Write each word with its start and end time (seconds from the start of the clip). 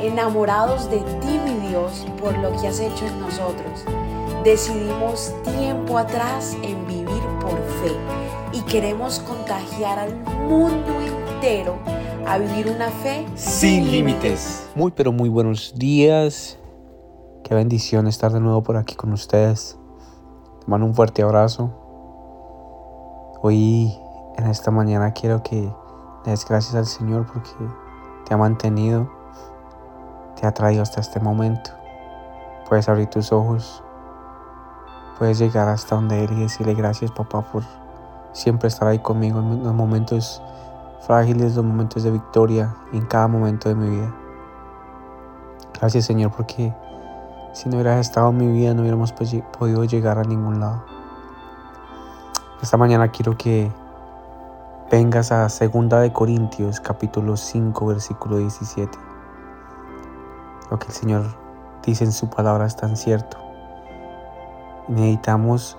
enamorados 0.00 0.90
de 0.90 0.98
ti, 0.98 1.40
mi 1.44 1.68
Dios, 1.68 2.06
por 2.20 2.36
lo 2.38 2.50
que 2.60 2.68
has 2.68 2.80
hecho 2.80 3.06
en 3.06 3.20
nosotros. 3.20 3.84
Decidimos 4.44 5.34
tiempo 5.42 5.98
atrás 5.98 6.56
en 6.62 6.86
vivir 6.86 7.22
por 7.40 7.56
fe 7.82 7.96
y 8.52 8.60
queremos 8.62 9.18
contagiar 9.20 9.98
al 9.98 10.14
mundo 10.48 10.92
entero 11.00 11.76
a 12.26 12.38
vivir 12.38 12.68
una 12.68 12.88
fe 12.90 13.26
sin 13.34 13.90
límites. 13.90 14.68
Muy 14.74 14.90
pero 14.90 15.12
muy 15.12 15.28
buenos 15.28 15.74
días. 15.76 16.58
Qué 17.44 17.54
bendición 17.54 18.06
estar 18.06 18.32
de 18.32 18.40
nuevo 18.40 18.62
por 18.62 18.76
aquí 18.76 18.94
con 18.96 19.12
ustedes. 19.12 19.78
Te 20.60 20.66
mando 20.66 20.86
un 20.86 20.94
fuerte 20.94 21.22
abrazo. 21.22 21.70
Hoy 23.42 23.96
en 24.36 24.46
esta 24.46 24.70
mañana 24.70 25.12
quiero 25.12 25.42
que 25.42 25.72
le 26.24 26.30
des 26.30 26.44
gracias 26.44 26.74
al 26.74 26.86
Señor 26.86 27.26
porque 27.32 27.50
te 28.26 28.34
ha 28.34 28.36
mantenido, 28.36 29.10
te 30.36 30.46
ha 30.46 30.52
traído 30.52 30.82
hasta 30.82 31.00
este 31.00 31.18
momento. 31.18 31.70
Puedes 32.68 32.88
abrir 32.88 33.08
tus 33.08 33.32
ojos, 33.32 33.82
puedes 35.18 35.38
llegar 35.38 35.68
hasta 35.68 35.96
donde 35.96 36.24
Él 36.24 36.32
y 36.32 36.40
decirle 36.42 36.74
gracias 36.74 37.10
papá 37.10 37.42
por 37.42 37.64
siempre 38.32 38.68
estar 38.68 38.86
ahí 38.86 38.98
conmigo 38.98 39.40
en 39.40 39.64
los 39.64 39.74
momentos 39.74 40.42
frágiles, 41.00 41.56
los 41.56 41.64
momentos 41.64 42.02
de 42.02 42.10
victoria 42.10 42.74
en 42.92 43.06
cada 43.06 43.28
momento 43.28 43.68
de 43.68 43.74
mi 43.74 43.88
vida. 43.88 44.14
Gracias 45.78 46.04
Señor 46.04 46.32
porque 46.32 46.74
si 47.52 47.68
no 47.68 47.76
hubieras 47.76 48.00
estado 48.00 48.30
en 48.30 48.36
mi 48.36 48.48
vida 48.48 48.74
no 48.74 48.82
hubiéramos 48.82 49.12
podido 49.12 49.84
llegar 49.84 50.18
a 50.18 50.24
ningún 50.24 50.60
lado. 50.60 50.84
Esta 52.62 52.76
mañana 52.76 53.08
quiero 53.08 53.36
que 53.36 53.70
vengas 54.90 55.32
a 55.32 55.48
2 55.48 55.88
de 56.02 56.12
Corintios 56.12 56.80
capítulo 56.80 57.36
5 57.36 57.86
versículo 57.86 58.38
17. 58.38 59.05
Lo 60.70 60.78
que 60.78 60.86
el 60.86 60.92
Señor 60.92 61.24
dice 61.84 62.04
en 62.04 62.12
su 62.12 62.28
palabra 62.28 62.66
es 62.66 62.76
tan 62.76 62.96
cierto. 62.96 63.38
Necesitamos 64.88 65.78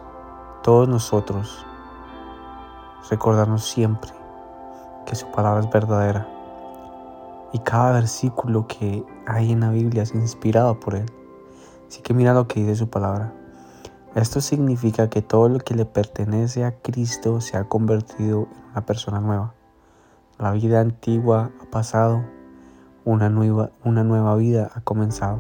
todos 0.63 0.87
nosotros 0.87 1.65
recordarnos 3.09 3.65
siempre 3.65 4.11
que 5.05 5.15
su 5.15 5.27
palabra 5.31 5.61
es 5.61 5.69
verdadera 5.69 6.27
y 7.53 7.59
cada 7.59 7.93
versículo 7.93 8.67
que 8.67 9.05
hay 9.25 9.51
en 9.51 9.61
la 9.61 9.69
Biblia 9.69 10.03
es 10.03 10.13
inspirado 10.13 10.79
por 10.79 10.95
Él. 10.95 11.05
Así 11.87 12.01
que 12.01 12.13
mira 12.13 12.33
lo 12.33 12.47
que 12.47 12.59
dice 12.59 12.75
su 12.75 12.89
palabra. 12.89 13.33
Esto 14.15 14.41
significa 14.41 15.09
que 15.09 15.21
todo 15.21 15.47
lo 15.47 15.59
que 15.59 15.75
le 15.75 15.85
pertenece 15.85 16.65
a 16.65 16.79
Cristo 16.79 17.39
se 17.39 17.55
ha 17.55 17.65
convertido 17.65 18.47
en 18.51 18.71
una 18.71 18.85
persona 18.85 19.21
nueva. 19.21 19.53
La 20.39 20.51
vida 20.51 20.81
antigua 20.81 21.51
ha 21.61 21.71
pasado, 21.71 22.23
una 23.07 23.29
nueva, 23.29 23.69
una 23.85 24.03
nueva 24.03 24.35
vida 24.35 24.69
ha 24.75 24.81
comenzado. 24.81 25.39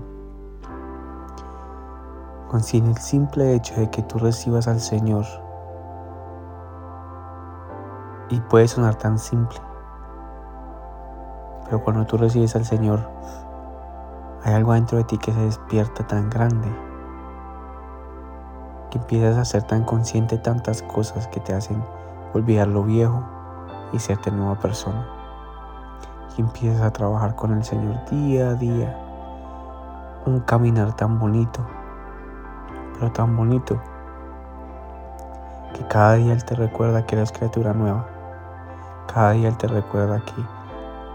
Con 2.47 2.61
el 2.61 2.97
simple 2.97 3.55
hecho 3.55 3.75
de 3.75 3.89
que 3.89 4.01
tú 4.03 4.19
recibas 4.19 4.69
al 4.69 4.79
Señor, 4.79 5.25
y 8.29 8.39
puede 8.39 8.69
sonar 8.69 8.95
tan 8.95 9.19
simple, 9.19 9.59
pero 11.65 11.83
cuando 11.83 12.05
tú 12.05 12.15
recibes 12.15 12.55
al 12.55 12.63
Señor, 12.63 13.01
hay 14.45 14.53
algo 14.53 14.71
dentro 14.71 14.97
de 14.97 15.03
ti 15.03 15.17
que 15.17 15.33
se 15.33 15.41
despierta 15.41 16.07
tan 16.07 16.29
grande 16.29 16.69
que 18.91 18.97
empiezas 18.97 19.37
a 19.37 19.43
ser 19.43 19.63
tan 19.63 19.83
consciente 19.83 20.37
tantas 20.37 20.83
cosas 20.83 21.27
que 21.27 21.41
te 21.41 21.53
hacen 21.53 21.83
olvidar 22.33 22.69
lo 22.69 22.83
viejo 22.83 23.25
y 23.91 23.99
serte 23.99 24.31
nueva 24.31 24.55
persona. 24.55 25.16
Y 26.37 26.41
empiezas 26.41 26.81
a 26.81 26.91
trabajar 26.91 27.35
con 27.35 27.51
el 27.53 27.63
Señor 27.63 28.05
día 28.09 28.51
a 28.51 28.53
día. 28.53 28.95
Un 30.25 30.39
caminar 30.41 30.95
tan 30.95 31.19
bonito, 31.19 31.65
pero 32.93 33.11
tan 33.11 33.35
bonito, 33.35 33.81
que 35.73 35.85
cada 35.87 36.15
día 36.15 36.33
Él 36.33 36.43
te 36.43 36.55
recuerda 36.55 37.05
que 37.05 37.15
eres 37.15 37.31
criatura 37.31 37.73
nueva. 37.73 38.05
Cada 39.13 39.31
día 39.31 39.49
Él 39.49 39.57
te 39.57 39.67
recuerda 39.67 40.19
que 40.19 40.43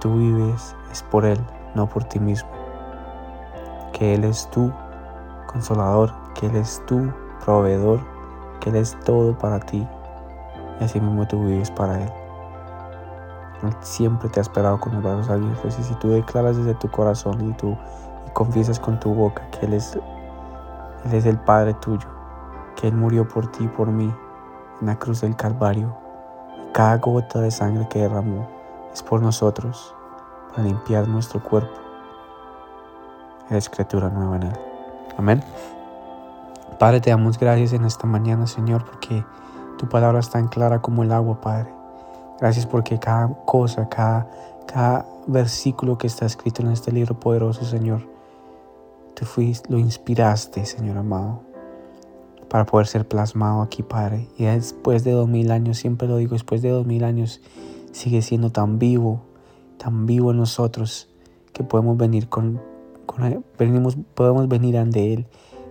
tú 0.00 0.16
vives 0.18 0.74
es 0.90 1.02
por 1.04 1.24
Él, 1.24 1.38
no 1.74 1.86
por 1.86 2.04
ti 2.04 2.18
mismo. 2.18 2.50
Que 3.92 4.14
Él 4.14 4.24
es 4.24 4.48
tu 4.50 4.72
consolador, 5.46 6.12
que 6.34 6.46
Él 6.46 6.56
es 6.56 6.82
tu 6.86 7.12
proveedor, 7.44 8.00
que 8.60 8.70
Él 8.70 8.76
es 8.76 8.98
todo 9.04 9.36
para 9.38 9.60
ti 9.60 9.86
y 10.80 10.84
así 10.84 11.00
mismo 11.00 11.26
tú 11.26 11.44
vives 11.44 11.70
para 11.70 12.02
Él. 12.02 12.21
Siempre 13.80 14.28
te 14.28 14.40
ha 14.40 14.42
esperado 14.42 14.80
con 14.80 14.94
los 14.94 15.02
brazos 15.02 15.28
abiertos 15.30 15.78
y 15.78 15.82
si 15.82 15.94
tú 15.94 16.10
declaras 16.10 16.56
desde 16.56 16.74
tu 16.74 16.90
corazón 16.90 17.50
y 17.50 17.52
tú 17.54 17.76
confiesas 18.32 18.80
con 18.80 18.98
tu 18.98 19.14
boca 19.14 19.48
que 19.50 19.66
Él 19.66 19.74
es, 19.74 19.94
Él 21.04 21.14
es 21.14 21.26
el 21.26 21.38
Padre 21.38 21.74
tuyo, 21.74 22.08
que 22.76 22.88
Él 22.88 22.94
murió 22.94 23.26
por 23.28 23.50
ti 23.52 23.64
y 23.64 23.68
por 23.68 23.88
mí 23.88 24.12
en 24.80 24.86
la 24.86 24.98
cruz 24.98 25.20
del 25.20 25.36
Calvario 25.36 25.96
y 26.58 26.72
cada 26.72 26.98
gota 26.98 27.40
de 27.40 27.50
sangre 27.50 27.86
que 27.88 28.00
derramó 28.00 28.48
es 28.92 29.02
por 29.02 29.22
nosotros 29.22 29.94
para 30.50 30.64
limpiar 30.64 31.06
nuestro 31.06 31.42
cuerpo. 31.42 31.80
Eres 33.48 33.68
criatura 33.68 34.08
nueva 34.08 34.36
en 34.36 34.42
Él. 34.44 34.58
Amén. 35.18 35.42
Padre, 36.78 37.00
te 37.00 37.10
damos 37.10 37.38
gracias 37.38 37.74
en 37.74 37.84
esta 37.84 38.06
mañana, 38.06 38.46
Señor, 38.46 38.84
porque 38.84 39.24
tu 39.78 39.88
palabra 39.88 40.18
es 40.18 40.30
tan 40.30 40.48
clara 40.48 40.80
como 40.80 41.02
el 41.02 41.12
agua, 41.12 41.40
Padre. 41.40 41.81
Gracias 42.42 42.66
porque 42.66 42.98
cada 42.98 43.28
cosa, 43.44 43.88
cada, 43.88 44.28
cada 44.66 45.06
versículo 45.28 45.96
que 45.96 46.08
está 46.08 46.26
escrito 46.26 46.60
en 46.62 46.72
este 46.72 46.90
libro 46.90 47.14
poderoso, 47.20 47.64
Señor, 47.64 48.02
tú 49.14 49.24
fuiste, 49.24 49.72
lo 49.72 49.78
inspiraste, 49.78 50.66
Señor 50.66 50.98
amado, 50.98 51.44
para 52.48 52.66
poder 52.66 52.88
ser 52.88 53.06
plasmado 53.06 53.62
aquí, 53.62 53.84
Padre. 53.84 54.28
Y 54.36 54.46
después 54.46 55.04
de 55.04 55.12
dos 55.12 55.28
mil 55.28 55.52
años, 55.52 55.78
siempre 55.78 56.08
lo 56.08 56.16
digo, 56.16 56.32
después 56.32 56.62
de 56.62 56.70
dos 56.70 56.84
mil 56.84 57.04
años, 57.04 57.40
sigue 57.92 58.22
siendo 58.22 58.50
tan 58.50 58.80
vivo, 58.80 59.22
tan 59.78 60.06
vivo 60.06 60.32
en 60.32 60.38
nosotros, 60.38 61.08
que 61.52 61.62
podemos 61.62 61.96
venir 61.96 62.28
con, 62.28 62.60
con 63.06 63.44
venimos, 63.56 63.96
podemos 64.16 64.48
venir 64.48 64.78
ante 64.78 65.14
Él 65.14 65.28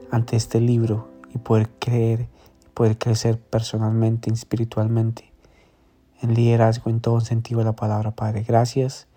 ante 0.09 0.37
este 0.37 0.61
libro 0.61 1.09
y 1.33 1.37
poder 1.37 1.69
creer, 1.79 2.29
poder 2.73 2.97
crecer 2.97 3.37
personalmente, 3.39 4.31
espiritualmente, 4.31 5.30
en 6.21 6.33
liderazgo, 6.33 6.89
en 6.89 7.01
todo 7.01 7.19
sentido 7.21 7.63
la 7.63 7.73
palabra, 7.73 8.11
Padre. 8.11 8.43
Gracias 8.43 9.07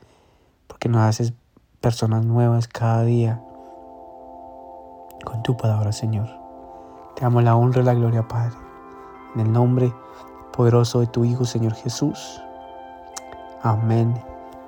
porque 0.67 0.89
nos 0.89 1.03
haces 1.03 1.33
personas 1.81 2.25
nuevas 2.25 2.69
cada 2.69 3.05
día 3.05 3.43
con 5.25 5.43
tu 5.43 5.57
palabra, 5.57 5.93
Señor. 5.93 6.29
Te 7.17 7.23
damos 7.23 7.45
la 7.45 7.57
honra 7.57 7.83
y 7.83 7.85
la 7.85 7.95
gloria, 7.95 8.27
Padre. 8.27 8.57
En 9.35 9.41
el 9.41 9.53
nombre 9.53 9.93
poderoso 10.53 11.01
de 11.01 11.07
tu 11.07 11.25
Hijo, 11.25 11.45
Señor 11.45 11.75
Jesús. 11.75 12.41
Amén 13.63 14.34